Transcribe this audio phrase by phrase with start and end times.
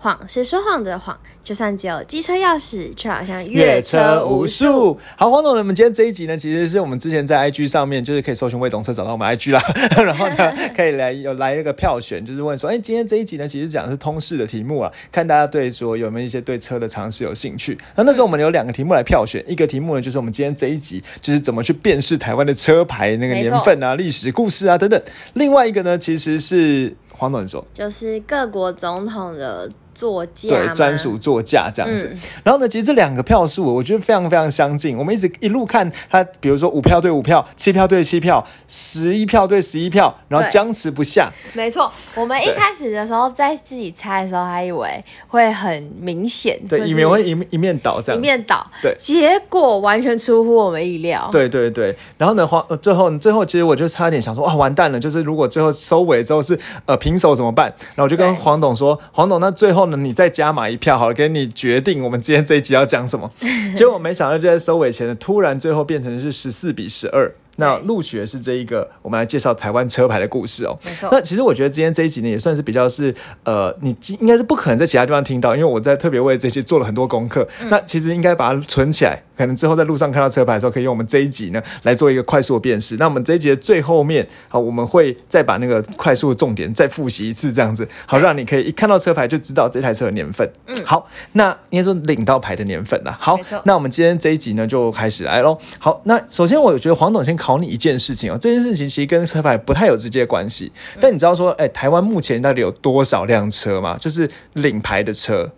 [0.00, 4.96] 谎是说谎的谎，就算只有机车钥匙，却好像越车无数。
[5.16, 9.60] 好，黄总，我们今天这一集呢，其实是我们之前在 IG 上面，就是可以搜寻“未懂车”找到我们 IG 啦。
[10.04, 17.76] 然后呢，可以来有来一个票选，就是问说，哎，今天这一集呢，其实讲的是通识的题目啊，看大家对说有没有一些对车的常识有兴趣。
[17.96, 25.02] 那那时候我们有两个题目来票选，一个题目呢，就是我们今天这一集就是怎么去辨识台湾的车牌那个年份啊、历史故事啊等等。
[25.32, 29.68] 另外一个呢，其实是黄总说，就是各国总统的。
[29.98, 32.08] 座驾对专属座驾这样子，
[32.44, 34.96] 然后呢，其实这两个票数我觉得非常非常相近。
[34.96, 41.28] 我们一直一路看它，比如说五票对五票，七票对七票，十一票对十一票，然后僵持不下。
[41.52, 51.28] 没错，我们一开始的时候在自己猜的时候，还以为会很明显，对，以为会一一面倒这样，一面倒，对，结果完全出乎我们意料。
[51.32, 57.66] 对对对，然后呢，黄最后最后其实我就差点想说，哇，完蛋了，就是如果最后收尾之后是呃平手怎么办？
[57.96, 60.68] 然后我就跟黄董说，黄董，那最后呢，你再加码。
[60.68, 63.32] 一票好了，给你决定我们今天这一集要讲什么。
[63.76, 67.32] 结果没想到就在收尾前，突然最后变成是十四比十二。
[67.58, 70.78] 那陆学是这一个，我们来介绍台湾车牌的故事哦。
[70.84, 77.46] 没错那其实我觉得今天这一集呢，也算是比较是呃，你应该是不可能在其他地方听到，因为我在特别为这些做了很多功课。
[77.68, 82.94] 那其实应该把它存起来，可能之后在路上看到车牌的时候，可以用我们这一集呢来做一个快速的辨识。
[82.96, 90.48] 那我们这一集的最后面，好，我们会再把那个快速的重点再复习一次，这样子好，让你可以一看到车牌就知道这台车的年份。
[90.66, 93.16] 嗯，好，那应该说领到牌的年份了。
[93.18, 95.58] 好，那我们今天这一集呢就开始来喽。
[95.80, 97.47] 好，那首先我觉得黄董先考。
[97.48, 103.96] 考你一件事情哦，这件事情其实跟车牌不太有直接关系，但你知道说，哎，台湾目前到底有多少辆车吗？
[103.98, 105.50] 就是领牌的车，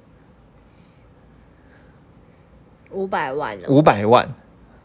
[2.93, 4.33] 五百万，五百万，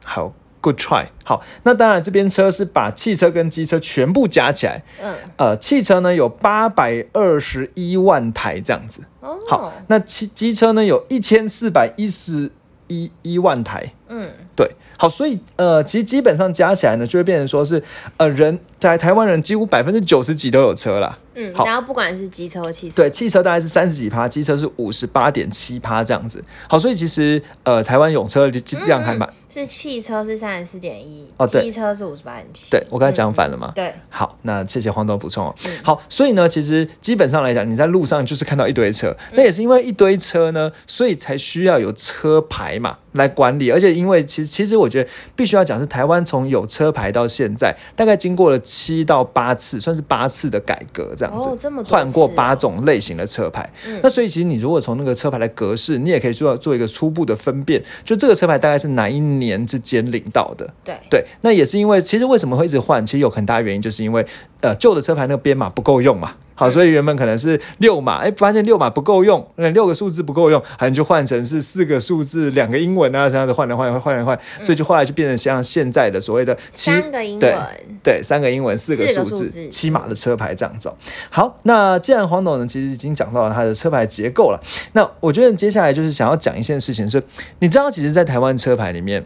[0.03, 12.49] 好，good try，好，那当然这边车是把汽车跟机车全部加起来，嗯，呃，汽车呢有八百二十一万台这样子，哦，好，那汽机车呢有一千四百一十
[12.87, 14.69] 一一万台，嗯，对。
[14.97, 17.83] 好，所以呃，其实基本上加起来呢，就会变成说是
[18.17, 21.17] 呃，人在台湾人几乎百分之九十几都有车啦。
[21.33, 26.41] 嗯，好，然后不管是机车或汽车，对，汽车大概是三十几趴，机车是五十八点七趴这样子。
[26.69, 29.29] 好，所以其实呃，台湾用车量还蛮
[29.61, 32.69] 是汽车是三十四点一，哦，对，机车是五十八点七。
[32.69, 33.71] 对我刚才讲反了吗？
[33.73, 35.55] 对，好，那谢谢黄总补充哦。
[35.81, 44.85] 好，所以呢，其实基本上来讲，你在路上就是看到一堆车，那也是因为一堆车呢，所以才需要有车牌嘛来管理，而且因为其实其实我。
[44.85, 51.49] 我觉得必须要讲是台湾从有车牌到现在，大概经过了七到八次，算是八次的改革这样子，
[51.89, 53.67] 换过八种类型的车牌。
[54.03, 60.71] 那所以其实你如果从那个车牌的格式，你也可以做做一个初步的分辨，就这个车牌大概是哪一年之间领到的。
[60.83, 64.23] 对对，那也是因为其实为什么会一直换，其实有很大原因，就是因为
[64.61, 66.35] 呃旧的车牌那个编码不够用嘛。
[66.55, 77.67] 好，所以原本可能是六码，哎，发现六码不够用，那六个数字不够用，好像就换成是四个数字，两个英文啊，这样子换来换来换来换，所以就后来就变成像现在的所谓的三个英文，
[78.01, 80.97] 对，三个英文，四个数字，七码的车牌这样走。
[81.29, 84.59] 好，那既然黄董呢，其实已经讲到了他的车牌结构了，
[84.93, 87.21] 那我觉得接下来就是想要讲一件事情，是，
[87.59, 89.25] 你知道，其实，在台湾车牌里面，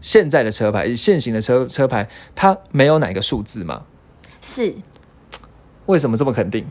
[0.00, 3.84] 现在的车牌，现行的车车牌，它没有哪个数字吗？
[4.42, 4.74] 是。
[5.88, 6.64] 为什么这么肯定？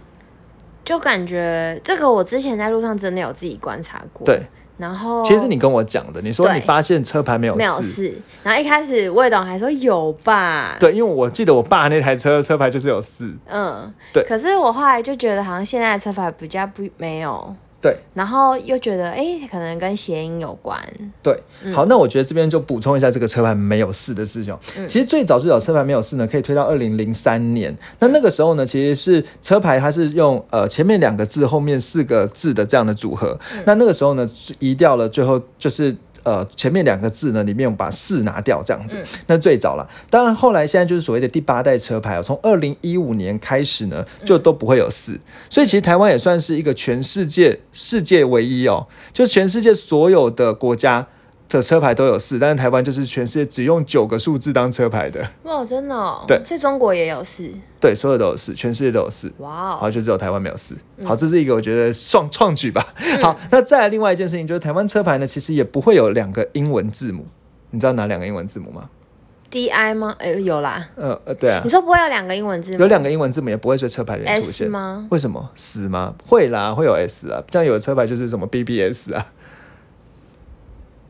[0.86, 4.26] 就感觉这个，我之前在路上真的有自己观察过。
[4.26, 4.42] 对，
[4.78, 10.78] 然后其实你跟我讲的，你说你发现车牌没有没有四，然后一开始魏董还说有吧？
[10.80, 13.36] 对，因为我记得我爸那台车车牌就是有四。
[13.48, 14.24] 嗯，对。
[14.24, 17.54] 可是我后来就觉得，好像现在的车牌比较不没有。
[17.80, 20.78] 对，然后又觉得哎，可能跟谐音有关。
[21.22, 21.40] 对，
[21.74, 24.58] 好，那我觉得这边就补充一下这个车牌没有四的事情。
[24.88, 27.76] 其实最早最早车牌没有四呢，可以推到二零零三年。
[28.00, 33.40] 那那个时候呢，其实是车牌它是用呃前面两个字后面四个字的这样的组合。
[33.66, 35.96] 那那个时候呢，移掉了，最后就是。
[36.28, 39.02] 呃，前面两个字呢，里面把四拿掉，这样子。
[39.28, 45.18] 那最早了，当然后来现在就是所谓的第八代车牌哦，从二零一五年开始呢，就都不会有四。
[45.50, 51.08] 所以其实台湾也算是一个全世界世界唯一哦，就全世界所有的国家。
[51.48, 55.26] 这车牌都有四，但是台湾就是全世界只用九个数字当车牌的。
[55.44, 55.96] 哇，真的？
[55.96, 56.26] 哦？
[56.28, 57.50] 对，所以中国也有四。
[57.80, 59.32] 对，所有都有四，全世界都有四。
[59.38, 60.76] 哇，好，就只有台湾没有四。
[61.06, 62.86] 好，这是一个我觉得创创举吧。
[63.22, 67.26] 好，那再来另外一件事情，就是台湾车牌呢，其实也不会有两个英文字母。
[67.70, 68.90] 你知道哪两个英文字母吗
[69.50, 70.16] ？D I 吗？
[70.20, 70.90] 哎，有啦。
[70.96, 71.62] 呃呃，对啊。
[71.64, 72.80] 你说不会有两个英文字母？
[72.80, 75.08] 有两个英文字母也不会在车牌出现吗？
[75.10, 75.50] 为什么？
[75.56, 76.14] 死吗？
[76.28, 77.42] 会啦，会有 S 啊。
[77.52, 79.26] 像有的车牌就是什么 B B S 啊。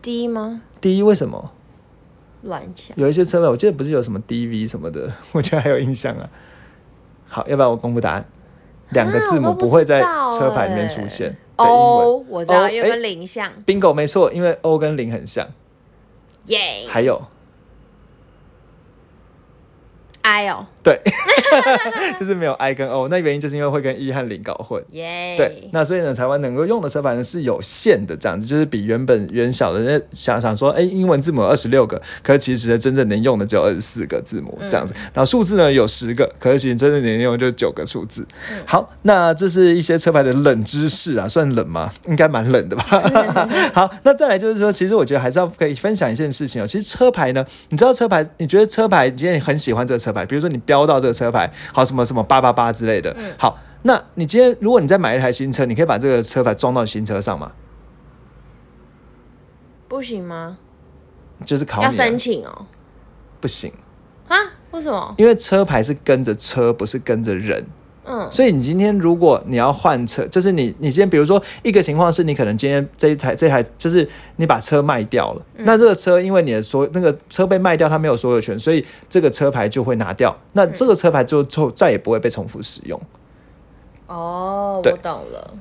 [0.08, 0.62] D 吗？
[0.80, 1.52] 第一为什么？
[2.44, 2.96] 乱想。
[2.96, 6.30] 有一些车牌，我记得不是有什么 DV 什么的， 我觉得还有印象啊。
[7.28, 8.26] 好，要不然我公布答案，
[8.92, 11.28] 两个字母不不会在车牌里面欸出现
[11.58, 11.76] 的英文。
[11.78, 15.46] O 我知道有个零像，bingo 没错，因为 O 跟零很像。
[16.46, 16.58] 耶
[16.88, 17.22] 还有
[20.28, 21.00] ，I 哦，对，
[22.20, 24.84] 就是没有 I 跟 O，那原因就是因为会跟一和零搞混。
[24.92, 34.94] 耶，对，那所以呢，台湾能够用的车牌呢是有限的，这样子就是比原本原小的那想想说，哎，英文字母有二十六个，可是其实真正能用的只有二十四个字母这样子。
[35.14, 38.28] 然后数字呢有十个，可是其实真正能用就九个数字。
[38.66, 41.92] 好，那这是一些车牌的冷知识啊，算冷吗？
[42.08, 42.84] 应该蛮冷的吧。
[43.74, 46.68] 好，那再来就是说，其实我觉得还是要可以分享一件事情哦。
[46.68, 53.16] 其实车牌呢，你知道车牌，你觉得车牌，今天你很喜欢这个车牌，比如说你标到这个车牌，好什么什么八八八之类的。
[53.38, 57.52] 好，那你今天如果你再买一台新车，你可以把这个车牌装到新车上吗？
[59.88, 60.58] 不行吗？
[61.46, 62.66] 就是考你、要申啊，请哦。
[63.40, 63.72] 不行，
[64.28, 64.36] 啊？
[64.72, 65.16] 为什么？
[65.18, 67.66] 因为车牌是跟着车，不是跟着人。
[68.10, 74.08] 嗯，所以你今天如果你要换车，就是你你今天比如说一个情况是你可能今天这一台这台就是
[74.38, 80.36] 你把车卖掉了，那这个车因为你的所那个车被卖掉，它没有所有权，所以这个车牌就会拿掉。
[80.54, 82.98] 那这个车牌就就再也不会被重复使用。
[84.08, 85.54] 哦，我懂了。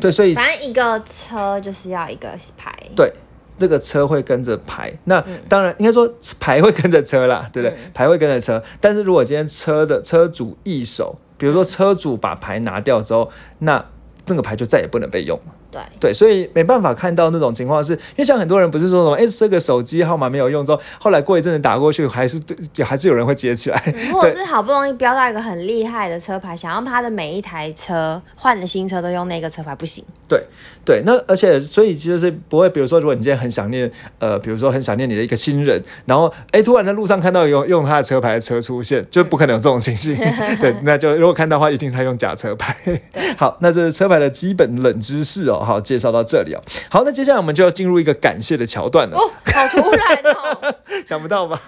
[0.00, 2.72] 对，所以反正一个车就是要一个牌。
[2.96, 3.12] 对。
[3.58, 6.10] 这个车会跟着牌，那当然应该说
[6.40, 7.78] 牌会跟着车啦，对不对？
[7.94, 13.28] 牌会跟着车，但是如果今天车的车主一手，比如说车主把牌拿掉之后，
[13.58, 13.84] 那
[14.24, 15.52] 这个牌就再也不能被用了。
[15.72, 23.82] 对，对，所以没办法看到那种情况是，因为像很多人不是说什么，哎，这个手机号码没有用之后，后来过一阵子打过去，还是对还是有人会接起来。
[23.86, 30.04] 嗯或者是 好不容易标到一个很厉害的车牌，想要他的每一台车换的新车都用那个车牌，不行。
[30.28, 30.42] 对
[30.84, 40.14] 对，那而且所以就是不会，比如说，如果你今天很想念，呃，比如说很想念你的一个亲人，然后哎，突然在路上看到有用他的车牌的车出现，就不可能有这种情形。
[40.60, 42.74] 对， 那就如果看到的话，一定他用假车牌。
[43.36, 46.60] 好，那这是车牌的基本冷知识哦，好，介绍到这里哦。
[46.90, 49.16] 好，那接下来我们就要进入一个感谢的桥段了。
[49.16, 50.74] 哦，好突然哦。
[51.06, 51.60] 想不到吧？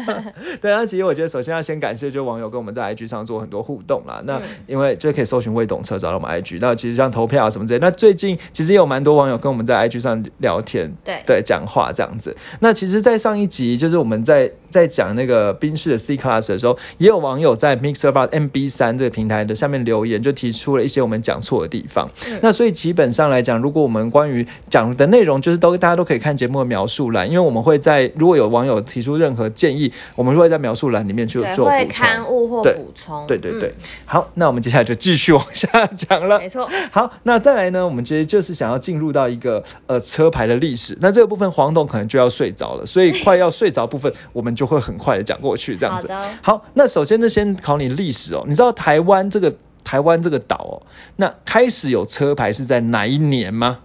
[0.62, 4.22] 对，那其实我觉得首先要先感谢，就网友跟我们在 IG 上做很多互动啦。
[4.24, 7.78] 那因为就可以搜寻未懂车找到我们 IG，那其实像投票啊什么之类。
[7.80, 12.34] 那最近其实也有蛮多网友跟我们在 IG 上聊天，对对，讲话这样子。
[12.60, 22.08] 那其实，在上一集就是我们在在讲那个宾士的 C Class 的时候，也有网友在 Mixer Bar MB 三这个平台的下面留言，就提出了一些我们讲错的地方。
[22.40, 31.88] 那所以基本上来讲，如果我们关于讲的内容，就是都大家都可以看节目的描述栏，因为我们会在如果有网友提出任何建议，我们会在描述栏里面去做补充。
[31.88, 33.26] 刊物或对补充。
[33.26, 36.38] 对对对，嗯好，那我们接下来就继续往下讲了。
[36.40, 36.68] 没错。
[36.90, 37.84] 好，那再来呢？
[37.84, 40.96] 我们其实就是想要进入到一个呃车牌的历史。
[41.00, 46.08] 那这个部分黄董可能就要睡着了，所以快要睡着部分，我们就会很快的讲过去，这样子。
[46.42, 46.56] 好。
[46.56, 48.44] 好，那首先呢，先考你历史哦。
[48.46, 49.54] 你知道台湾这个
[49.88, 50.82] 台湾这个岛哦，
[51.16, 53.78] 那开始有车牌是在哪一年吗？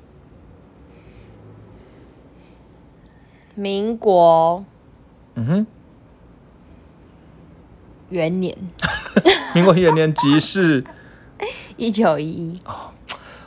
[3.56, 4.66] 民国
[5.36, 5.68] 嗯哼，
[8.10, 8.58] 元年，
[9.56, 10.84] 民国元年即是。
[11.78, 12.60] 一九一一。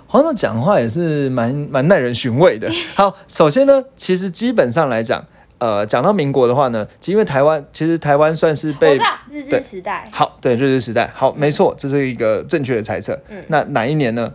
[0.07, 2.71] 黄总讲话也是蛮蛮耐人寻味的。
[2.95, 5.27] 好，首先呢，其实基本上来讲，
[5.59, 8.99] 呃，讲到民国的话呢，因为台湾其实台湾算是被
[9.31, 10.09] 日治时代。
[10.13, 13.19] 好，对，日治时代，好，没错，这是一个正确的猜测。
[13.49, 14.33] 那哪一年呢？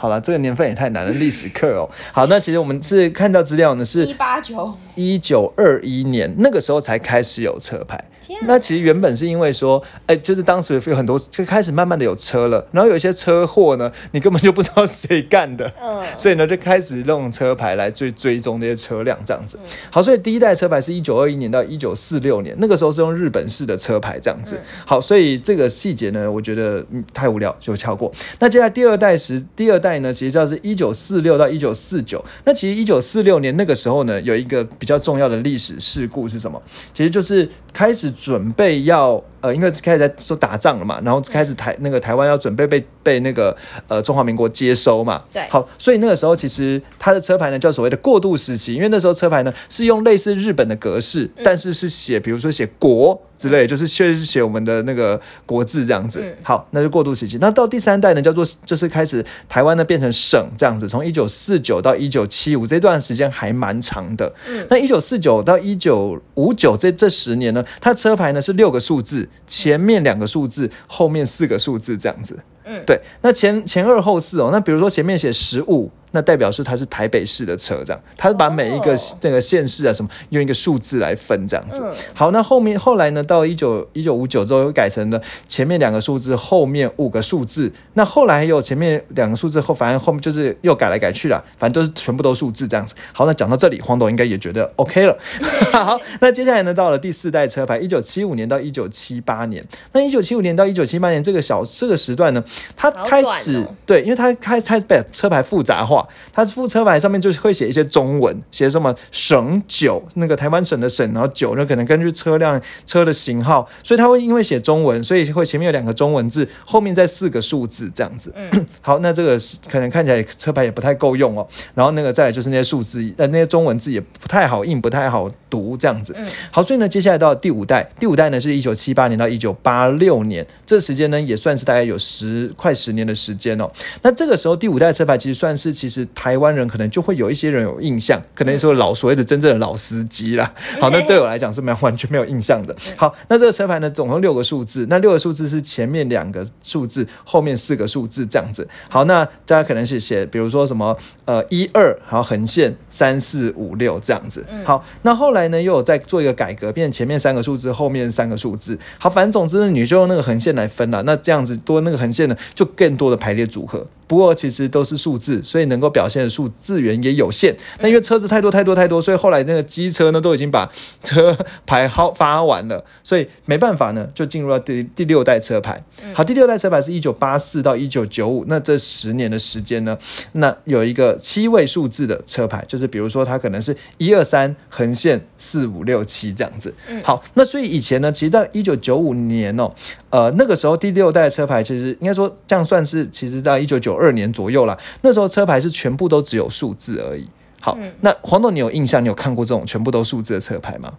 [0.00, 1.86] 好了，这个年份也太难了，历史课哦。
[2.10, 4.72] 好，那其实我们是看到资料呢，是一八九。
[4.94, 7.96] 一九二一年那个时候才开始有车牌。
[7.96, 8.06] 啊
[8.46, 15.70] 那其实原本是因为说，哎、就是当时有很多就开始慢慢的有车了，然后有一些车祸呢，你根本就不知道谁干的。
[15.82, 16.00] 嗯。
[16.16, 19.58] 所以呢，就开始用车牌来追追踪这些车辆，这样子。
[19.90, 24.60] 好，所以第一代车牌是一九二一年到一九四六年，那个时候是用日本式的车牌这样子。
[24.86, 28.12] 好，所以这个细节呢，我觉得、嗯、太无聊，就跳过。
[28.38, 32.24] 那接下来第二代时，第二代呢，其实叫是一九四六到一九四九。
[32.44, 36.62] 那其实一九四六年那个时候呢，有一个比较重要的历史事故是什么？
[36.94, 43.56] 其实就是开始准备要呃，因为开始在说打仗了嘛，然后开始台那个台湾要准备被被那个
[43.88, 45.22] 呃中华民国接收嘛。
[45.32, 53.20] 对好，所以那个时候其实它的车牌呢叫所谓的过渡时期，因为那时候车牌呢是用类似日本的格式，但是是写比如说写国。
[53.40, 56.20] 之类，就是确实是写我们的那个国字这样子。
[56.22, 57.38] 嗯好，那就过渡时期。
[57.40, 64.30] 那到第三代呢，叫做就是开始台湾呢变成省这样子，从一九四九到一九七五这段时间还蛮长的。
[64.46, 72.38] 嗯那一九四九到一九五九这这十年呢，它车牌呢是六个数字，前面两个数字，后面四个数字这样子。
[72.64, 81.80] 嗯对，那前前二后四哦，那比如说前面写十五，那代表是它是台北市的车，这样，它是把每一个哦这个县市啊什么用一个数字来分这样子。
[81.82, 87.70] 嗯好，那后面后来呢，到一九一九五九之后又改成了前面两个数字，后面五个数字。
[87.94, 92.94] 那后来还有前面两个数字后，反正后面就是又改来改去了，反正都是全部都数字这样子。
[93.12, 95.16] 好，那讲到这里，黄董应该也觉得 OK 了。
[95.72, 99.64] 好，那接下来呢，到了第四代车牌，一九七五年到一九七八年。
[99.92, 102.42] 那一九七五年到一九七八年这个小这个时段呢，
[102.76, 105.99] 它开始、哦对，因为它开开始把车牌复杂化，
[106.32, 118.34] 它副车牌上面就是会写一些中文，写什么省九，那个台湾省的省，然后九呢可能根据车辆车的型号，所以它会因为写中文，所以会前面有两个中文字，后面再四个数字这样子。
[118.80, 119.38] 好，那这个
[119.68, 121.46] 可能看起来车牌也不太够用哦。
[121.74, 126.14] 然后那个再来就是那些数字，呃，那些中文字也不太好印，不太好读这样子。
[126.50, 133.70] 好，所以呢，接下来到第五代，第五代呢是一九七八年到一九八六年，这时间呢也算是大概有十快十年的时间哦。
[134.02, 140.52] 那这个时候第五代车牌其实算是其实台湾人可能就会有一些人有印象，可能说老所谓的真正的老司机啦。
[140.80, 142.74] 好，那对我来讲是没有完全没有印象的。
[142.96, 148.68] 好，那这个车牌呢总共六个数字，那六个数字是前面两个数字，后面四个数字这样子。
[148.88, 154.46] 好，那大家可能是写，比如说什么呃一二，然后横线三四五六这样子。
[154.64, 158.78] 好，那后来呢又有再做一个改革，变成前面三个数字，后面三个数字。
[158.98, 161.02] 好，反正总之呢，你就用那个横线来分了。
[161.02, 163.86] 那这样子多那个横线呢，就更多的排列组合。
[164.06, 167.56] 不过其实都是数字，所以能够表现的数字源也有限。
[167.80, 170.70] 那因为车子太多太多太多，所以后来那个机车呢都已经把
[171.02, 175.82] 车牌号发完了，所以没办法呢，就进入到第第六代车牌。
[176.12, 179.96] 好，第六代车牌是一九八四到一九九五，那这十年的时间呢，
[180.32, 186.74] 那有一个七位数字的车牌，就是比如说它可能是一二三横线四五六七这样子。
[187.02, 189.70] 好，那所以以前呢，其实到一九九五年哦，
[190.10, 197.26] 呃，那个时候第六代车牌其实应该说这样算是，其实到一九九二年左右啦，那时候车牌是全部都只有数字而已。
[197.60, 199.02] 好，那黄董，你有印象？
[199.02, 200.92] 你有看过这种全部都数字的车牌吗？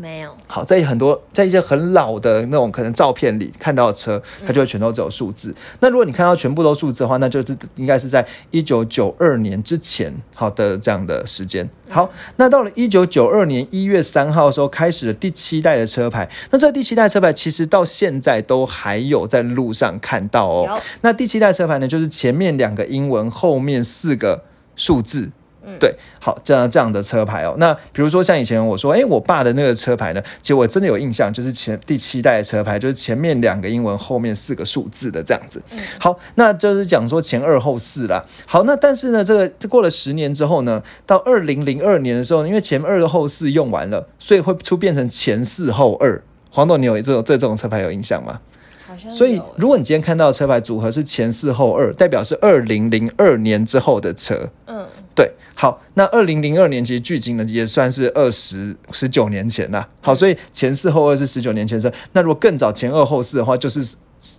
[0.00, 5.54] 没有，好，在很多在一些很老的那种可能照片里看到的车，它就会全都只有数字。
[5.80, 11.68] 那如果你看到全部都数字的话，那就是应该是在一九九二年之前好的这样的时间。
[11.90, 16.26] 好，那到了一九九二年一月三号的时候，开始了第七代的车牌。
[16.50, 20.80] 那这第七代车牌其实到现在都还有在路上看到哦。
[21.02, 25.30] 那第七代车牌呢，就是前面两个英文，后面四个数字。
[25.78, 27.54] 对，好，这样这样的车牌哦。
[27.58, 35.62] 那比如说像以前我说，哎，我爸的那个车牌呢，其实我真的有印象，就是前第七代的车牌，就是前面两个英文，后面四个数字的这样子。
[35.98, 38.24] 好，那就是讲说前二后四啦。
[38.46, 46.22] 好，那但是呢，这个这过了十年之后呢，到二零零二年的时候，因为前二后四用完了，所以会出变成前四后二。
[46.50, 48.40] 黄董，你有这种对这种车牌有印象吗？
[48.86, 54.48] 好像所以，如果你今天看到的车牌组合是前四后二，代表是二零零二年之后的车。
[54.66, 54.84] 嗯，
[55.20, 59.86] 对，好，那二零零二年其实距今呢也算是二十十九年前了。
[60.00, 63.96] 好，所以前四后二是十九年前车，那如果更早前二后四的话，就是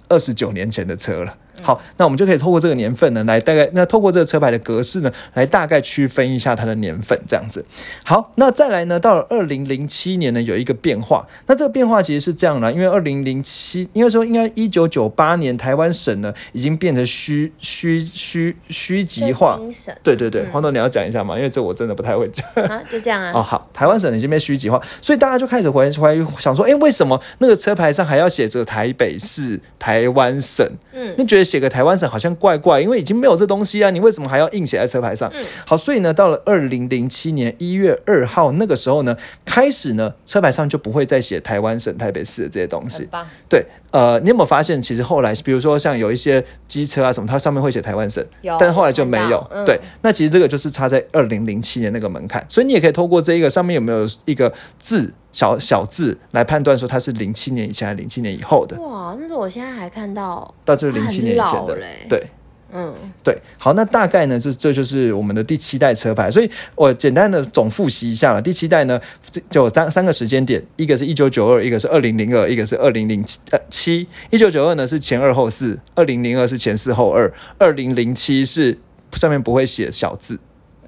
[0.10, 1.38] 二十九年前的车了。
[1.62, 7.66] 好，那我们就可以透过这个年份呢，来大概那透过这个车牌的格式呢，来大概区分一下它的年份，这样子。
[8.04, 11.28] 好，那再来呢，到了二零零七年呢，有一个变化。
[11.48, 19.60] 那这个变化其实是这样啦，因为二零零七，应该说应该一九九八年台湾省呢已经变成虚虚虚虚极化。
[20.04, 21.36] 对对对，黄总你要讲一下嘛？
[21.36, 22.46] 因为这我真的不太会讲。
[22.66, 23.32] 啊，就这样啊。
[23.34, 30.68] 哦，好，台湾省已经被虚极化，所以大家就开始怀怀疑，想说，哎，为什么那个车牌上还要写着台北市、台湾省？
[30.94, 35.30] 嗯，你觉得写个台湾省好像怪怪，因为已经没有这东西啊，你为什么还要硬写在车牌上？
[35.34, 43.06] 嗯好，所以呢，到了二零零七年一月二号那个时候呢，开始呢，车牌上就不会再写台湾省、台北市的这些东西。
[43.50, 48.26] 对，呃，你有没有发现，其实后来，比如说像有一些机车啊什么，它上面会写台湾省，
[48.58, 49.46] 但是后来就没有。
[49.52, 62.06] 嗯对，那其实这个就是差在二零零七年那个门槛，所以你也可以透过这一个上面有没有一个字小小字来判断说它是零七年以前还是零七年以后的，哇，那是我现在还看到，到这是零七年以前的很老嘞。
[62.08, 62.24] 对。
[62.74, 68.42] 嗯，对，好，那大概呢，这这就是我们的第七代车牌，所以我简单的总复习一下了。
[68.42, 68.98] 第七代呢，
[69.30, 73.42] 这就三三个时间点，一个是一九九二，一个是二零零二，一个是二零零七。
[73.50, 78.78] 呃，七一九九二呢是前二后四，二零零二是前四后二，二零零七是
[79.12, 80.40] 上面不会写小字。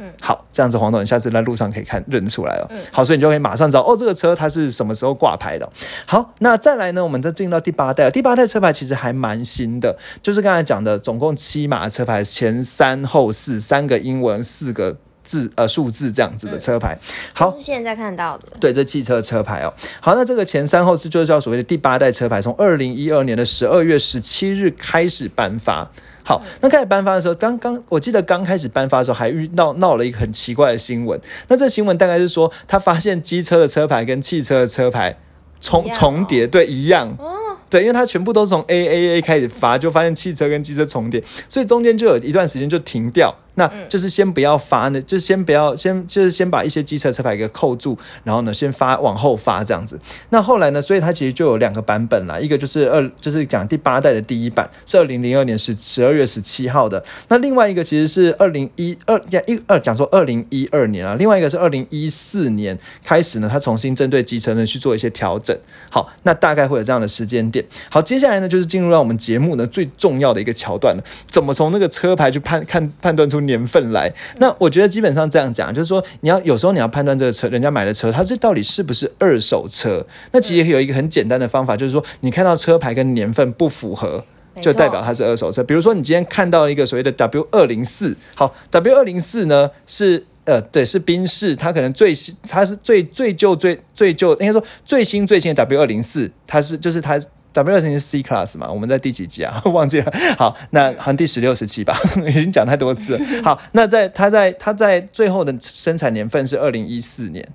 [0.03, 2.67] 嗯，好，这样子黄总，你下次在路上可以看认出来哦。
[2.69, 5.69] 嗯好，所以你就可以马上知道哦，这个车它是什么时候挂牌的哦。
[6.05, 16.97] 好，那再来呢，我们再进到第八代，第八代车牌其实还蛮新的，就是刚才讲的，总共七码车牌，前三后四，三个英文，四个字呃数字这样子的车牌。
[17.33, 18.47] 好，是现在看到的。
[18.59, 19.73] 对，这汽车车牌哦。
[19.99, 25.89] 好，那这个前三后四就是叫所谓的第八代车牌，从二零一二年的十二月十七日开始颁发。
[26.25, 31.19] 好，那开始颁发的时候，刚刚我记得刚开始颁发的时候，还遇到闹了一个很奇怪的新闻。
[31.49, 35.17] 那这新闻大概是说，他发现机车的车牌跟汽车的车牌
[35.59, 37.13] 重哦重叠，对，一样。
[37.19, 43.35] 哦，对，因为它全部都是从 A A A 开始发，就发现汽车跟机车重叠，所以中间就有一段时间就停掉。
[43.55, 49.99] 那就是先不要发呢，就是先不要先就是先把一些机车车牌给扣住，然后呢先发往后发这样子。
[50.29, 65.55] 那后来呢，所以它其实就有两个版本啦，一个就是二就是讲第八代的第一版是二零零二年十十二月十七号的，那另外一个其实是二零一二一二讲说二零一二年啊，另外一个是二零一四年开始呢，它重新针对机车呢去做一些调整。
[65.89, 67.63] 好，那大概会有这样的时间点。
[67.89, 74.13] 好，接下来呢就是进入到我们节目呢最重要的一个桥段了，怎么从那个车牌去判看判断出年份来？
[74.37, 80.05] 那我觉得基本上这样讲，就是说你要有时候你要判断这个车人家买的车，它这到底是不是二手车？
[80.31, 84.23] 那其实有一个很简单的方法，就是说你看到车牌跟年份不符合。
[84.61, 85.63] 就代表它是二手车。
[85.63, 97.19] 比如说，你今天看到一个所谓的 W 二零四，好，W 二零四呢是呃，对，是宾士，它可能最新，它是最最旧最最旧，应该说最新最新的 W 二零四，它是就是它。
[97.53, 98.69] W 二零是 C class 嘛？
[98.69, 99.61] 我们在第几集啊？
[99.71, 100.11] 忘记了。
[100.37, 101.95] 好，那好像第十六、十七吧，
[102.27, 103.25] 已经讲太多次了。
[103.43, 107.47] 好，那在它在它在最后的生产年份是二零一四年。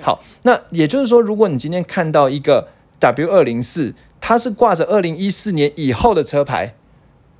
[0.00, 2.68] 好，那也就是说，如果你今天看到一个
[2.98, 6.72] W 二零四，它是挂着二零一四年以后的车牌，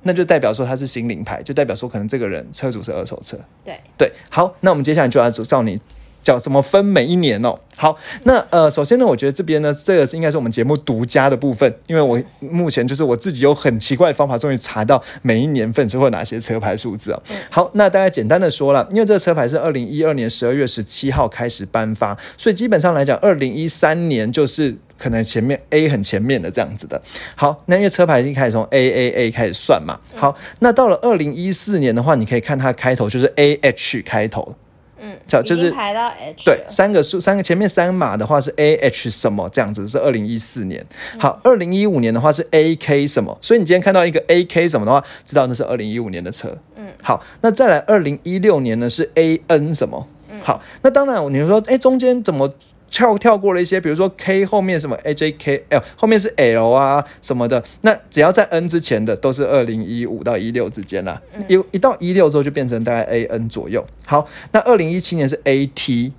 [0.03, 3.39] 那就代表说它是新领牌，就代表说可能这个人车主是二手车。
[3.65, 5.81] 对，对，好，那我们接下来就要照你
[6.23, 7.59] 叫怎么分每一年哦。
[7.75, 17.21] 好，那呃，首先呢，我觉得这边呢，这个是应该是我们节目独家的部分，因为我目前就是我自己有很奇怪的方法，终于查到每一年份是会有哪些车牌数字哦。
[17.49, 24.77] 好，那大概简单的说了，因为这个车牌是二零一二年十二月十七号开始颁发，所以基本上来讲，二零一三年就是。
[24.95, 27.01] 可能前面 A 很前面的这样子的，
[27.35, 34.55] 好，那因为车牌已经开始从 A A A 开始算嘛，好，那到了二零一四年的话，你可以看它开头就是 A H 开头，
[35.05, 40.85] 嗯，叫就是排到 H 对，三个数，三个前面三码的话是 A H 什么这样子，是二零一四年。
[41.19, 46.57] 好，二零一五年的话是 A K 什么，所以你今天看到一个 A K 什么的话，知道那是二零一五年的车。
[46.77, 50.07] 嗯，好，那再来二零一六年呢是 A N 什么？
[50.41, 52.53] 好，那当然你说，哎，中间怎么？
[52.93, 63.83] 跳跳过了一些，比如说 K 后面什么 A J K L 后面是 L 啊什么的，那只要在 N 之前的都是二零一五到一六之间啦，一一到一六之后就变成大概 A N 左右。
[64.05, 66.13] 好，那二零一七年是 A T，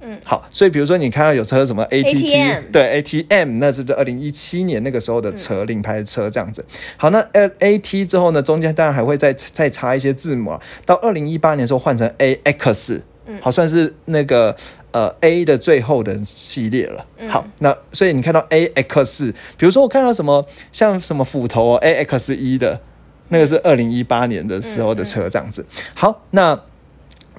[0.00, 6.64] 嗯，好，所以比如说你看到有车什么 ATT，ATM 对 ATM，那是二零一七年那个时候的车，领牌的车这样子。
[6.96, 13.02] 好，那 AT 之后呢，中间当然还会再再插一些字母啊，到二零一八年的时候换成 AX，
[13.42, 14.56] 好，算是那个
[14.94, 17.04] 呃 A 的最后的系列了。
[17.28, 22.80] 好，那所以你看到 AX，比如说我看到什么像什么斧头、哦、AX 一的，
[23.28, 25.66] 那个是二零一八年的时候的车这样子。
[25.94, 26.58] 好，那。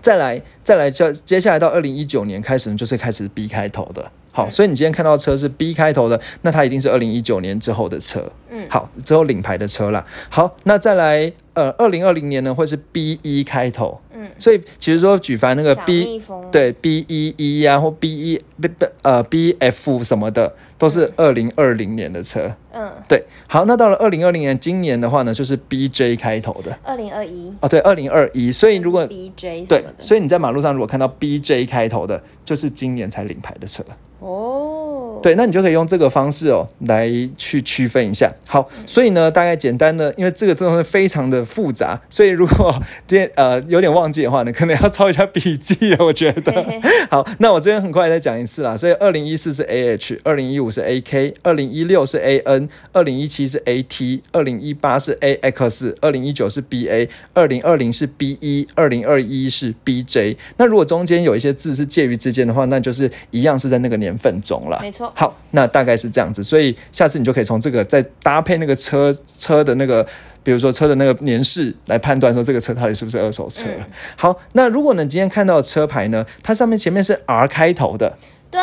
[0.02, 4.12] 再来，再来，就接下来到二零一九年开始呢，就是开始 B 开头的。
[4.32, 8.32] 好，所以你今天看到车是 B 开头的，那它一定是二零一九年之后的车。
[8.52, 10.06] 嗯好，之后领牌的车啦。
[10.30, 14.00] 好，那再来，呃，二零二零年呢会是 B 一开头。
[14.36, 16.22] 嗯，所以其实说举凡那个 B
[16.52, 18.70] 对 B 一一啊或 B 一 B
[19.02, 22.56] 呃 B F 什么的，都是二零二零年的车。
[22.72, 26.78] 嗯，对，好，那到了二零二零年，今年的话呢，就是 B J 开头的。
[26.84, 27.54] 二零二一。
[27.62, 29.96] 哦，对，二零二一，所以如果 BJ 对什么，的。
[30.00, 33.84] 所以你在马路上如果看到 BJ 开头的，就是今年才领牌的车。
[34.20, 38.32] 哦，对，那你就可以用这个方式哦来去区分一下。
[38.48, 42.74] 好，所以呢，大概简单的，因为这个真的是非常的复杂，所以如果
[43.08, 46.06] 电呃有点忘记的话呢，可能要抄一下笔记了。
[46.06, 46.66] 我觉得
[47.10, 48.76] 好，那我这边很快再讲一次啦。
[48.78, 60.38] 所以二零一四是 AH，二零一五是 AK，二零一六是 AN，二零一七是 AT，二零一八是 AX，二零一九是 BA，二零二零是 B 二零二一是 BJ。
[60.58, 64.80] 那如果中间有一些字是介于之间的话，那就是一样是在那个年份中了。
[64.82, 70.06] 没错好，那大概是这样子，所以下次你就可以从这个再搭配那个车车的那个，
[70.44, 73.68] 比如说车的那个年式来判断说这个车到底是不是二手车。
[74.16, 78.18] 好，那如果呢今天看到的车牌呢，它上面前面是 R 开头的，
[78.50, 78.62] 对，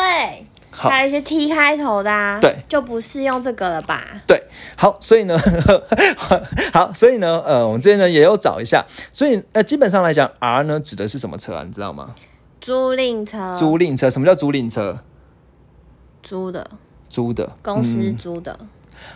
[0.71, 4.01] 还有一些 T 开头的啊，对，就不是用这个了吧？
[4.25, 4.41] 对，
[4.75, 5.39] 好，所以呢，
[6.73, 11.63] 好，所以呢，呃，我们这边呢也有找一下，所以呃，基本上来讲，R 呢指的是什么车啊？
[11.65, 12.15] 你知道吗？
[12.59, 14.09] 租赁车，租赁车。
[14.09, 14.97] 什么叫租赁车？
[16.23, 16.67] 租的，
[17.09, 18.17] 租的，公司嗯。
[18.17, 18.57] 租的，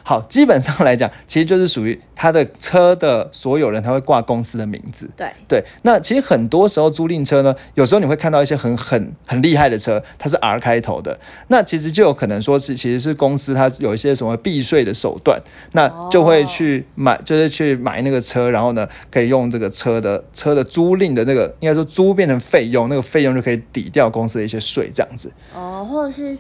[0.04, 5.10] 好，基本上来讲，其实就是属于他的车的所有人，他会挂公司的名字。
[5.16, 11.18] 对，对，那其实很多时候租赁车呢，有时候你会看到一些很很很厉害的车，它是 R 开头的，
[11.48, 15.40] 那其实就有可能说是其实是公司它有一些什么避税的手段，
[15.72, 25.32] 那就会去买，就是去买那个车，然后呢可以用这个车的车的租赁的那个，应该说租变成费用，那个费用就可以抵掉公司的一些税，这样子。
[25.54, 26.38] 哦，或者是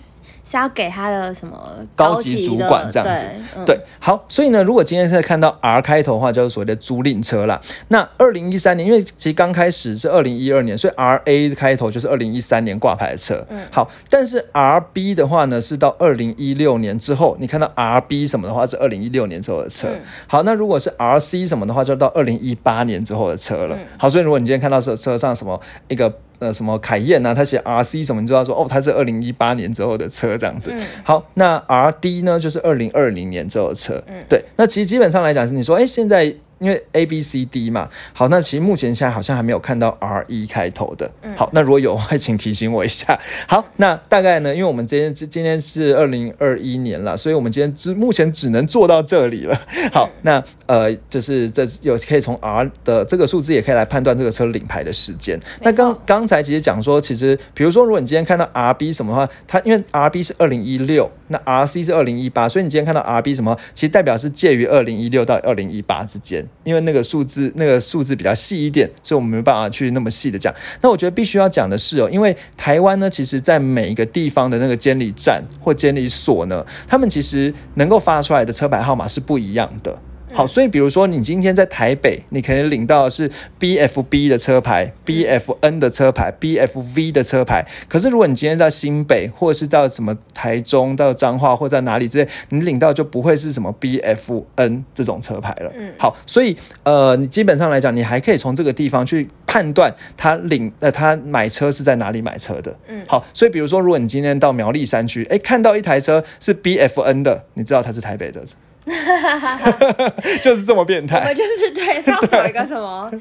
[0.50, 1.58] 是要给他的什么
[1.94, 7.60] 高级主管这样子对，嗯对，好，所以呢，如果今天在看到 R 开头的话，就是所谓的租赁车啦。
[7.90, 13.46] 那二零一三年，因为其实刚开始是二零一二年，所以 R A 开头就是二零一三年挂牌的车。
[13.50, 19.90] 嗯，好，但是 R B 的话呢，是到二零一六年之后，你看到 R B 什么的话是二零一六年之后的车。
[19.90, 23.76] 嗯好，那如果是 R C 什么的话，就到二零一八年之后的车了。
[23.76, 26.14] 嗯好，所以如果你今天看到车车上什么一个。
[26.40, 30.72] 呃，什么凯宴啊，他写 R C 什么，你知道说哦，它是二零一八年之后的车这样子。
[30.74, 34.02] 嗯好，那 R D 呢，就是二零二零年之后的车。
[34.08, 41.10] 嗯对，那其实基本上来讲是你说，哎，现在因为 A B C D 嘛，好，那其实目前现在好像还没有看到 R 一开头的。
[41.22, 43.20] 嗯好，那如果有的话， 请提醒我一下。
[43.48, 49.60] 好，那大概呢，因为我们今天今天是二零二一年了，所以我们今天只目前只能做到这里了。
[49.92, 55.40] 好，那呃，就是这有可以从 R 的这个数字也可以来判断这个车领牌的时间。
[55.62, 70.54] 那刚刚才其实讲说，其实比如说，如果你今天看到 RB 什么的话，它因为 RB 是二零一六，那 RC 是二零一八，所以你今天看到 RB 什么，其实代表是介于二零一六到二零一八之间，因为那个数字那个数字比较细一点，所以我们没办法去那么细的讲。
[70.82, 79.98] 那我觉得必须要讲的是哦，因为台湾呢，其实在每一个地方的那个监理站或监理所呢，他们其实能够发出来的车牌号码是不一样的。
[80.34, 87.66] 好，所以比如说你今天在台北，你可能领到的是 BFB 的车牌、BFN 的车牌、BFV 的车牌。
[87.88, 95.72] 可是如果你今天在新北，或者是到什么台中、到彰化或在哪里之类，你领到就不会是什么 BFN 这种车牌了。
[95.76, 102.76] 嗯好，所以呃，你基本上来讲，你还可以从这个地方去判断他领呃他买车是在哪里买车的。
[102.88, 108.44] 嗯好，所以比如说，如果你今天到苗栗山区，哎，看到一台车是 BFN 的，你知道它是台北的，
[110.42, 111.20] 就是这么变态。
[111.20, 113.12] 我们就是对是要走一个什么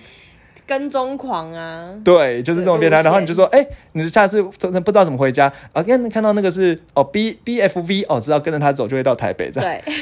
[0.66, 3.02] 跟踪狂啊，对，就是这种变态。
[3.02, 5.83] 然后你就说，哎、你下次真的不知道怎么回家啊？
[5.83, 9.81] 看看到那个是哦 B B F V 哦，知道跟着他走就会到台北这样。
[9.85, 9.94] 对，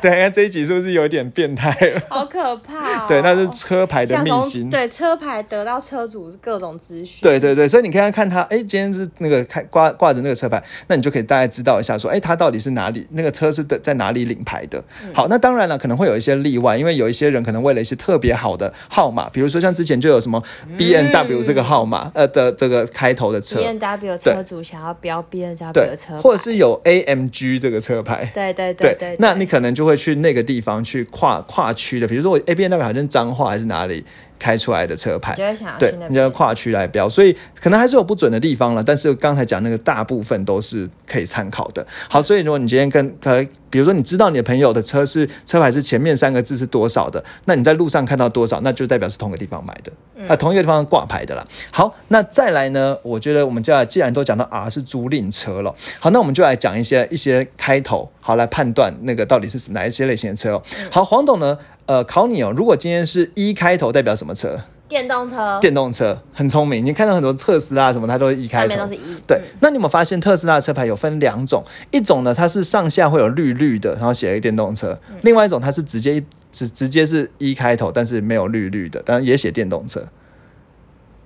[0.02, 2.02] 对，看这一集是不是有一点变态了？
[2.08, 3.06] 好可怕、哦。
[3.06, 4.70] 对，那是车牌的像从秘辛。
[4.70, 7.20] 对车牌得到车主各种资讯。
[7.22, 14.82] 对对对，所以你看看看他，哎，今天是那个开挂挂着那个车牌，那你就可以大概知道一下，说，哎，他到底是哪里那个车是的在哪里领牌的。
[15.12, 20.42] 好，那当然了，可能会有一些例外，因为有一些人可能为了一些特别好的号码，比如说像之前就有什么
[20.78, 23.58] B N W 这个号码，呃的这个开头的车。
[23.58, 28.30] B，N W 车主想要标 B N W 的车牌，，或者是有 A M G 这个车牌。
[28.34, 34.04] 对对对对对，那你可能就会去那个地方去跨跨区的，比如说我 A B N W 好像彰化还是哪里
[34.40, 36.28] 开出来的车牌你，就想对你就要。
[36.40, 38.82] 跨区来标，所以可能还是有不准的地方了。
[38.82, 41.86] 但是刚才讲那个大部分都是可以参考的。
[42.08, 49.92] 好，所以如果你今天跟可，比如说你知道你的朋友的车是车牌是前面三个字是多少的，那你在路上看到多少，那就代表是同个地方买的，
[50.26, 51.46] 啊、同一个地方挂牌的啦。
[51.70, 60.62] 好，那再来呢，我觉得我们就要既然都讲到 R 是租赁车了，好，那我们就来讲一些一些开头，好来判断那个到底是哪一些类型的车哦。
[60.90, 61.58] 好，黄董呢，
[61.90, 64.56] 呃，考你哦，如果今天是一开头，代表什么车？
[64.86, 69.12] 电动车电动车很聪明，你看到很多特斯拉什么，它都是一开头上面都是。
[69.12, 71.64] 一，对嗯，那你有没有发现特斯拉的车牌有分两种？
[71.90, 76.22] 一种呢，它是上下会有绿绿的，然后写了一个电动车；嗯另外一种，它是直接
[76.52, 80.06] 直直接是一开头，但是没有绿绿的，但是也写电动车。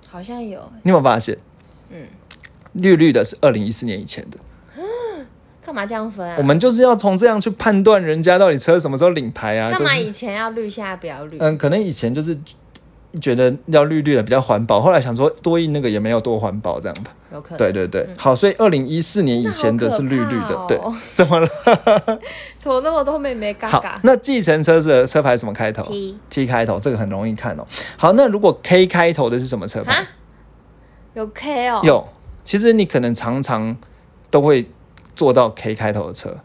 [0.09, 1.37] 好像有，你有没有发现？
[1.91, 2.07] 嗯，
[2.73, 4.39] 绿绿的是二零一四年以前的。
[5.65, 6.35] 干嘛这样分啊？
[6.37, 9.71] 我们就是要从这样去判断人家到底车什么时候领牌啊？
[9.71, 11.37] 就是干嘛以前要绿，现在不要绿？
[11.39, 12.37] 嗯，可能以前就是
[13.19, 17.11] 觉得要绿绿的比较环保，后来想说多印那个也没有多环保这样吧。
[17.33, 17.57] 有可能。
[17.57, 20.79] 对对对，好，所以二零一四年以前的是绿绿的，对
[21.15, 21.47] 怎么了？
[22.59, 27.65] 怎么那么多妹妹嘎好嘎，那计程车的车牌什么开头 T T 开头，这个很容易看哦。
[27.97, 30.07] 好，那如果 K 开头的是什么车牌啊？？
[31.13, 32.07] 有 K 哦，有，
[32.43, 33.77] 其实你可能常常
[34.29, 34.69] 都会
[35.15, 36.37] 坐到 K 开头的车。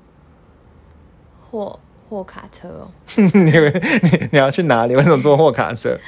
[1.50, 1.78] 货
[2.08, 4.94] 货卡车哦， 你你你要去哪里？
[4.94, 5.98] 为什么坐货卡车？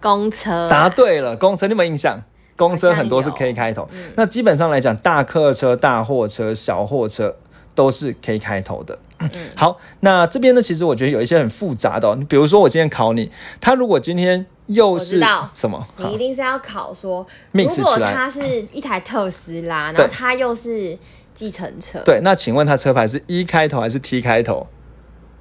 [0.00, 2.22] 公车啊答对了，公车你有没有印象？
[2.56, 7.34] 公车很多是 K 开头，那基本上来讲，大客车、大货车、小货车
[7.74, 8.96] 都是 K 开头的。
[9.56, 15.18] 好，那这边呢，其实我觉得有一些很复杂的、哦，你比如说我今天考你，他如果今天又是
[15.52, 15.84] 什么？
[15.96, 20.96] 你一定是要考说如果起来它是一台特斯拉，然对后它又是
[21.34, 24.68] 计程车对，那请问他车牌是 E 开头还是 T 开头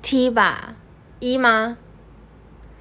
[0.01, 0.75] T 吧，
[1.19, 1.77] 一吗？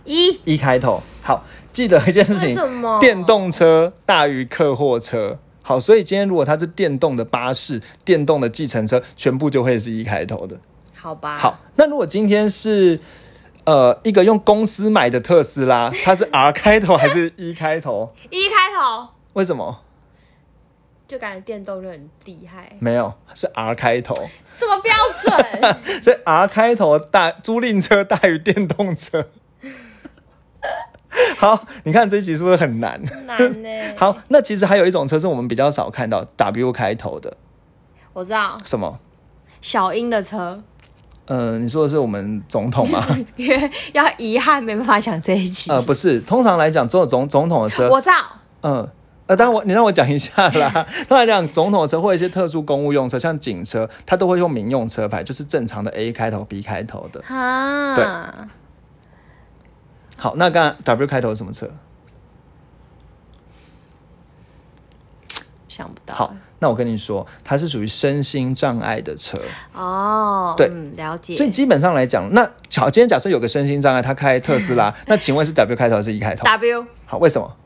[0.04, 1.02] 一一开头。
[1.22, 2.56] 好，记得一件事情
[2.98, 5.38] 电动车大于客货车。
[5.62, 10.58] 好，所以今天如果它是电动的巴士、电动的计程车，全部就会是一开头的。
[10.92, 11.38] 好吧？
[11.38, 12.98] 好，那如果今天是
[13.64, 18.12] 呃一个用公司买的特斯拉，它是 R 开头还是 E 开头？
[18.30, 19.81] 一开头为什么？
[21.12, 24.14] 就感觉电动就很厉害，没有，是 R 开头，
[24.46, 25.76] 什么标准？
[26.02, 29.28] 是 R 开头大租赁车大于电动车。
[31.36, 32.98] 好，你看这一集是不是很难？
[33.26, 37.36] 难呢、 好，那其实还有一种车是我们比较少看到 W 开头的，
[38.14, 38.98] 我知道什么？
[39.60, 40.62] 小英的车，
[41.26, 43.06] 呃，你说的是我们总统吗？
[43.36, 45.70] 因为要遗憾没办法讲这一集。
[45.70, 48.14] 呃，不是，通常来讲，只有总总统的车，我知道
[48.62, 48.76] 嗯。
[48.76, 48.90] 呃，
[49.36, 50.70] 当然我你让我讲一下啦。
[51.08, 57.22] 通常来讲，总统车或一些特殊公务用车，像警车，它都会用民用车牌，就是正常的 A 开头、B 开头的。
[57.26, 58.04] 啊，对
[60.16, 61.70] 好，那刚刚 W 开头是什么车？
[65.68, 66.14] 想不到。
[66.14, 69.38] 好，那我跟你说，它是属于身心障碍的车，
[69.72, 71.34] 哦，对嗯，了解。
[71.34, 72.42] 所以基本上来讲，那
[72.76, 77.56] 好，今天假设有个身心障碍，他开特斯拉， 那请问是 W 开头还是 E 开头？W，好，为什么？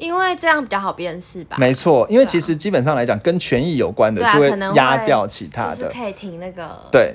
[0.00, 1.56] 因为这样比较好辨识吧。
[1.60, 5.76] 没错，因为其实基本上来讲，跟权益有关的就会压掉其他的。
[5.76, 7.14] 就是可以停那个，，对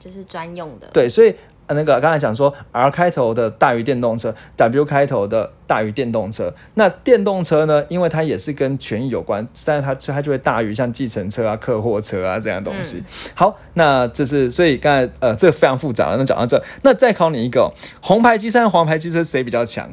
[0.00, 0.88] 就是专用的。
[0.94, 1.34] 对，所以
[1.66, 6.54] 呃那个刚才讲说 R 开头的大于电动车，W 开头的大于电动车。
[6.74, 13.02] 那电动车呢，因为它也是跟权益有关，但是它它就会大于像计程车啊、客货车啊这样的东西。
[13.34, 16.16] 好，那这是所以刚才呃这个非常复杂了。
[16.16, 17.68] 那讲到这，那再考你一个哦、
[18.00, 19.90] 红牌机车和黄牌机车谁比较强？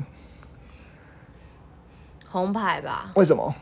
[2.34, 3.54] 红牌吧，为什么？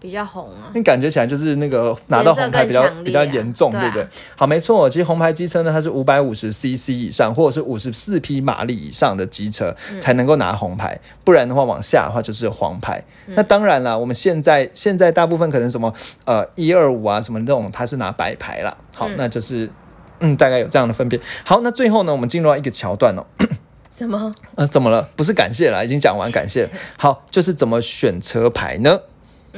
[0.00, 0.70] 比较红啊。
[0.72, 4.06] 你感觉起来就是那个拿到红牌比较、比较严重，对不对？
[4.36, 13.02] 好，没错，其实红牌机车呢，它是五百五十 CC 以上，或者是五十四匹马力以上的机车、嗯才能够拿红牌，不然的话往下的话就是黄牌。
[13.26, 15.92] 嗯那当然啦，我们现在现在大部分可能什么
[16.24, 18.76] 呃一二五啊什么那种，它是拿白牌啦。
[18.94, 19.68] 好，那就是
[20.20, 21.18] 嗯大概有这样的分别。
[21.44, 23.26] 好，那最后呢，我们进入到一个桥段哦。
[23.98, 24.32] 什么？
[24.54, 25.08] 呃，怎么了？
[25.16, 26.70] 不是感谢了，已经讲完感谢了。
[26.96, 29.00] 好，就是怎么选车牌呢？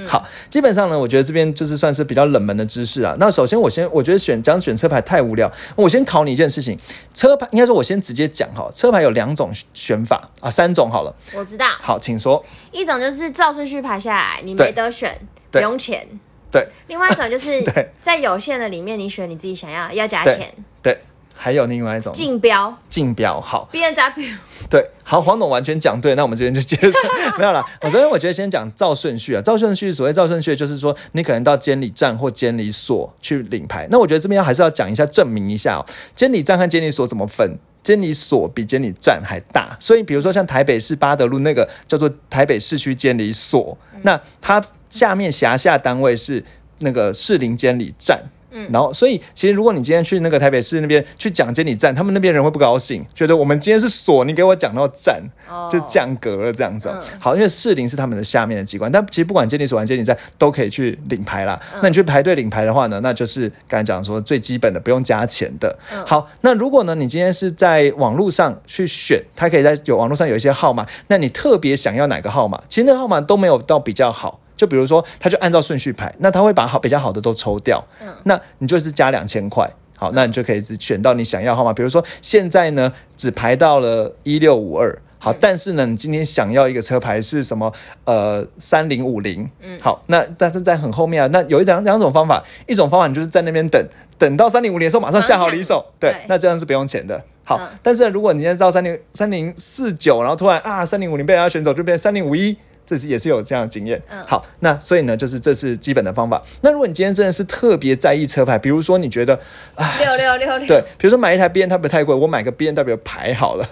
[0.06, 3.14] 好，基本上呢，我觉得这边就是算是比较冷门的知识啊。
[3.18, 6.78] 那首先，我先我觉得选讲选车牌太无聊，我先考你一件事情。
[7.12, 11.14] 车牌应该说，我先直接讲哈，车牌有两种选法啊，三种好了。
[11.34, 12.42] 我知道，好，请说。
[12.70, 16.06] 一种就是照顺序排下来，你对没得选，不用钱。
[16.52, 20.54] 对另外一种就是 对在有限的里面，你选你自己想要，要加对钱。
[20.82, 20.98] 对，
[21.42, 23.40] 还有另外一种竞标竞标。
[23.40, 24.28] 好，B N W
[24.68, 26.92] 对，好，黄董完全讲对，那我们这边就接着
[27.38, 27.64] 没有了。
[27.80, 33.88] 我这边我觉得先讲照顺序啊，照顺序，所谓照顺序就是说，你可能到监理站或监理所去领牌。
[33.90, 37.58] 那我觉得这边还是要讲一下，证明一下哦，监理站和监理所怎么分。
[37.82, 46.44] 监理所比监理站还大，所以比如说像台北市八德路那个叫做台北市区监理所，那它下面辖下单位是
[46.80, 48.22] 那个士林监理站。
[48.50, 55.68] 嗯，然后所以其实如果你今天去那个台北市那边去讲监理站，他们那边人会不高兴，觉得我们今天是所，你给我讲到站，哦。
[55.70, 56.88] 就降格了这样子。
[56.88, 61.60] 哦、好，因为士林是他们的下面的机关，但其实不管监理所还是监理站都可以去领牌啦。
[61.80, 65.78] 那你去排队领牌的话呢，那就是刚才讲说最基本的不用加钱的。
[66.04, 74.40] 好，那如果呢你今天是在网络上去选，它可以在有网络上有一些号码，那你特别想要哪个号码，其实那个号码都没有到比较好。
[74.60, 81.72] 就比如说，他就按照顺序排，那他会把好比较好的都抽掉，嗯那你就是加两千块，好，那你就可以只选到你想要号码。
[81.72, 85.00] 比如说现在呢，只排到了一六五二。
[85.22, 87.72] 好，但是呢，你今天想要一个车牌是什么？
[88.04, 89.50] 呃，三零五零。
[89.60, 93.82] 嗯，好，那但是在很后面啊，那有一两两种方法，一种方法你就是在那边等，
[94.18, 97.22] 等到三零五零的时候马上下好离手，对，对那这样是不用钱的。
[97.44, 102.56] 好，嗯但是如果你现在到三零三零四九，然后突然啊三零五零被人家选走，就变三零五一。
[102.90, 104.02] 这是也是有这样的经验。
[104.10, 106.42] 嗯好，那所以呢，就是这是基本的方法。
[106.62, 109.38] 那如果你今天真的是特别在意车牌，比如说你觉得
[109.76, 113.64] 啊六六六六，对，比如说买一台 B N W 太贵，我买个 B N W 牌好了，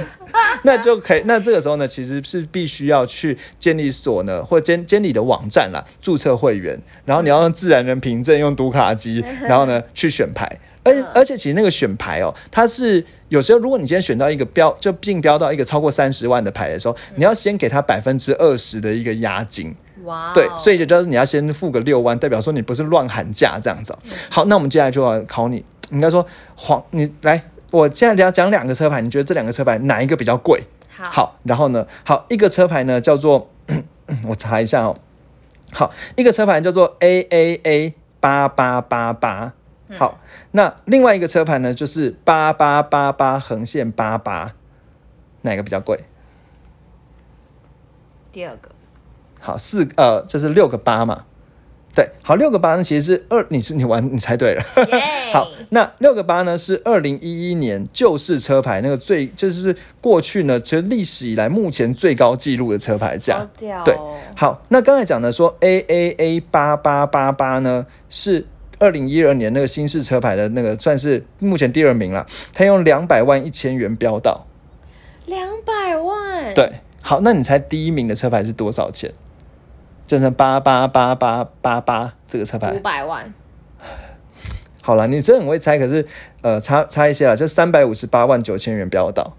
[0.64, 1.22] 那就可以。
[1.24, 10.58] 那这个时候呢，其实是必须要去监理所呢，或监监理的网站啦，注册会员，然后你要用自然人凭证，用读卡机，然后呢去选牌。
[10.84, 19.74] 而且而且，其实那个选牌哦，它是有时候，如果你今天选到一个标，就竞标到一个超过三十万的牌的时候，你要先给他百分之二十的一个押金。
[20.04, 23.98] 哇哦，对，所以就就是你要先付个六万，代表说你不是乱喊价这样子哦、
[24.30, 30.62] 好，那我们接下来就要考你，应该说黄，你来，我现在要讲两个车牌，你觉得这两个车牌哪一个比较贵？
[30.88, 33.50] 好，好，然后呢，好，一个车牌呢叫做，
[34.26, 34.96] 我查一下哦，
[35.72, 39.52] 好，一个车牌叫做 A A A 八八八八。
[39.96, 40.20] 好，
[40.50, 44.52] 那另外一个车牌呢，就是八八八八横线八八，
[45.42, 46.00] 哪个比较贵？
[48.30, 48.70] 第二个，
[49.40, 51.24] 好，四呃，就是六个八嘛。
[51.94, 54.62] 对，好，六个八呢，其实是二，你是你玩，你猜对了。
[54.92, 55.00] 耶
[55.32, 63.48] 好，那六个八呢是二零一一年旧式车牌那个最，就是过去呢，其实历史以来目前最高纪录的车牌价。
[63.56, 63.96] 对，
[64.36, 68.46] 好，那刚才讲的说 A A A 八八八八呢是。
[68.78, 74.46] 二零一二年那个新式车牌的那个算是目前第二名了，他用两百万一千元标到。
[75.26, 79.12] 两百万，，对，好，那你猜第一名的车牌是多少钱？
[80.06, 82.78] 就是八八八八八八这个车牌五。
[82.80, 83.34] 百万，
[84.80, 86.06] 好了，你真的很会猜，可是
[86.40, 89.36] 呃，差差一些了，就三百五十八万九千元标到。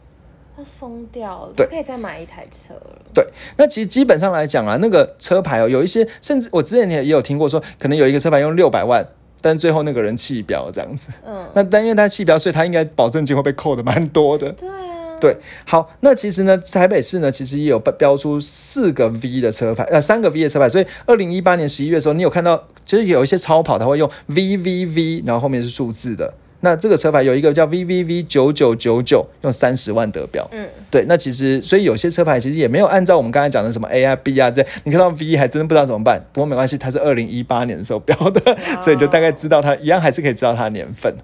[0.56, 3.02] 他疯掉了，对他可以再买一台车了。
[3.14, 3.26] 对，
[3.58, 9.08] 那其实基本上来讲啊，那个车牌哦，有一些甚至我之前也也有听过说，可能有一个车牌用六百万，
[9.42, 11.10] 但最后那个人弃标这样子。
[11.26, 14.52] 嗯，那但因为他弃标，所以他应该保证金会被扣的蛮多的。
[14.52, 26.34] 对啊，对，好，那其实呢，台北市呢，其实也有标标出四个 V 的车牌，呃，三个 V 的车牌，所以二零一八年十一月的时候，你有看到，其实有一些超跑，它会用 V V V，然后后面是数字的。
[26.62, 30.48] 那这个车牌有一个叫 V V V 九九九九，用三十万得标。
[30.52, 36.26] 嗯，对，那其实所以有些车牌其实也没有按照我们刚才讲的什么 A 啊 B 啊这，你看到 V 还真的不知道怎么办。
[36.34, 41.16] 不过没关系，它是二零一八年的时候标的， 所以你就大概知道它一样还是可以知道它的年份。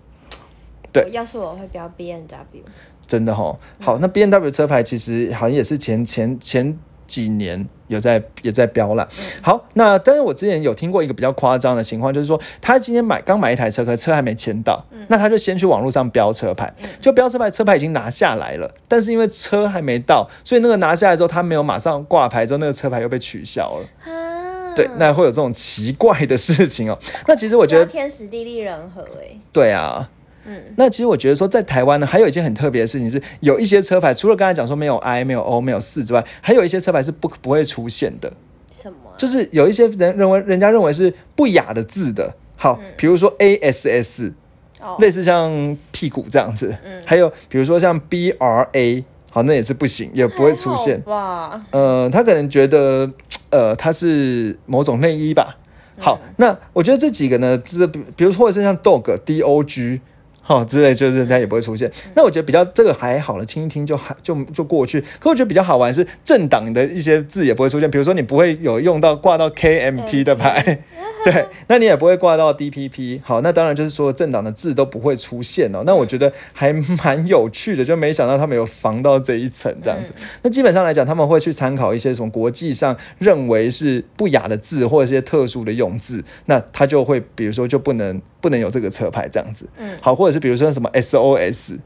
[0.93, 2.63] 对要是我会标 B N W，
[3.05, 9.07] 真的哈，好，那 B N W 车牌其实好像也是前前前几年有在也在飙了。
[9.41, 24.11] 好，那但是我之前有听过一个比较夸张的情况，就是说他今天买刚买一台车，可是车还没签到，那他就先去网络上标车牌，就标车牌，车牌已经拿下来了，但是因为车还没到，所以那个拿下来之后，他没有马上挂牌，之后那个车牌又被取消了。
[24.11, 26.97] 啊，对，那会有这种奇怪的事情哦。
[27.27, 30.09] 那其实我觉得，天时地利人和哎，对啊，
[30.47, 38.31] 嗯，那其实我觉得说，在台湾呢，还有一件很特别的事情是，有一些车牌除了刚才讲说没有 I、没有 O、没有四之外，还有一些车牌是不不会出现的，
[38.71, 39.17] 什么啊？
[39.17, 42.31] 就是有一些人认为人家认为是不雅的字的。
[42.55, 44.33] 好，比如说 A S S，
[44.79, 51.01] 哦类似像屁股这样子，嗯还有比如说像 B R A，好，那也是不行，也不会出现。
[51.03, 51.65] 还好吧？
[51.71, 53.09] 呃，他可能觉得，
[53.49, 55.57] 呃，它是某种内衣吧。
[55.97, 60.01] 好，那我觉得这几个呢，这比比如或者是像 dog D O G。
[60.47, 61.91] 好、 之类，就是它也不会出现。
[62.15, 65.03] 那我觉得比较这个还好了，听一听就还就就过去。
[65.19, 70.79] 可我觉得比较好玩是政党的一些字也不会出现，比如说你不会有用到挂到 KMT 的牌，
[71.25, 73.21] 对，那你也不会挂到 DPP。
[73.23, 75.81] 好，那当然就是说政党的字都不会出现哦。
[75.85, 80.13] 那我觉得还蛮有趣的，就没想到他们有防到这一层这样子。
[80.43, 89.67] 那基本上来讲，他们会去参考一些什么国际上认为是不雅的字或者一些特殊的用字，那他就会比如说就不能不能有这个车牌这样子。
[89.77, 91.77] 嗯好，或者是比如说什么 SOS。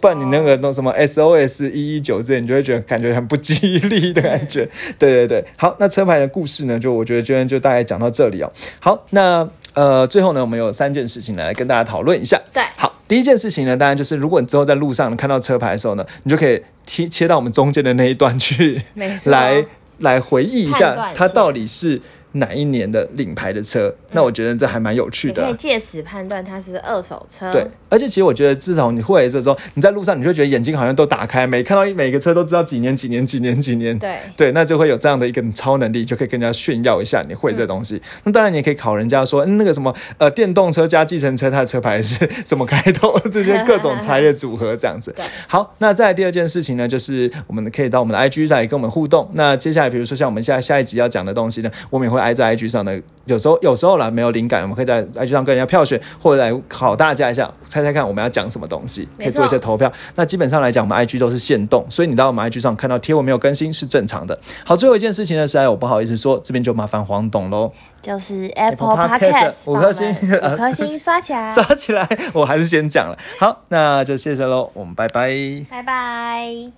[0.00, 4.60] 不然你那个弄什么 SOS 一一九之类，你就会觉得感觉很不吉利的感觉。
[4.96, 8.52] 对对对，好，那车牌的故事呢，就我觉得今天就大概讲到这里哦。
[8.78, 12.40] 好，那呃最后呢，我们有三件事情来跟大家讨论一下。
[12.54, 18.80] 对好，第一件事情呢，当然就是如果你之后在路上看到车牌的时候呢，你就可以切切到我们中间的那一段去，
[19.24, 19.64] 来
[19.98, 22.00] 来回忆一下它到底是
[22.38, 23.94] 哪一年的领牌的车。
[24.12, 27.50] 那我觉得这还蛮有趣的啊、可以借此判断它是二手车。
[27.52, 33.98] 对，而且其实我觉得，至少你会这时候，你在路上，你就会觉得眼睛好像都打开，每看到一每个车都知道几年几年几年几年。
[33.98, 38.00] 对对，那就会有这样的一个超能力，就可以跟人家炫耀一下你会这东西。
[38.24, 43.18] 那当然，你也可以考人家说，嗯，那个什么呃，电动车加计程车，它的车牌是什么开头？
[43.30, 45.24] 这些各种排列组合这样子 对。
[45.46, 49.30] 好，那再来第二件事情呢，就是我们可以到我们的 IG 来跟我们互动。
[49.34, 53.00] 那接下来，比如说像我们现在下一集要讲的东西呢，我们也会挨在 IG 上的。
[53.24, 59.92] 有时候有时候啦，没有灵感，我们可以在 IG 上跟人家票选，或者来考大家一下，猜猜看我们要讲什么东西，可以做一些投票。
[60.14, 64.38] 那基本上来讲，我们 IG 都是限动，所以你到我们 IG 上看到贴文没有更新是正常的。
[64.64, 73.18] 好，最后一件事情呢，是哎，我不好意思说，这边就麻烦黄董喽，就是 Apple Podcast 五颗星五颗星 刷起来，刷起来，我还是先讲了。
[73.38, 75.30] 好，那就谢谢喽，我们拜拜。
[75.68, 76.72] 拜拜。